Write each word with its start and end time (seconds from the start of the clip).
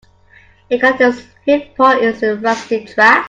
It 0.67 0.79
caught 0.81 0.99
its 0.99 1.21
hind 1.45 1.75
paw 1.75 1.91
in 1.99 2.15
a 2.23 2.35
rusty 2.37 2.85
trap. 2.85 3.19